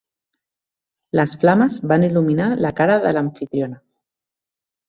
[1.19, 3.81] Les flames van il·luminar la cara de l'amfitriona.